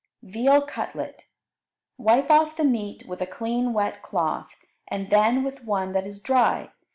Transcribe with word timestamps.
Veal 0.23 0.63
Cutlet 0.63 1.27
Wipe 1.99 2.31
off 2.31 2.55
the 2.57 2.63
meat 2.63 3.05
with 3.07 3.21
a 3.21 3.27
clean 3.27 3.71
wet 3.71 4.01
cloth, 4.01 4.55
and 4.87 5.11
then 5.11 5.43
with 5.43 5.63
one 5.63 5.91
that 5.91 6.07
is 6.07 6.19
dry. 6.23 6.71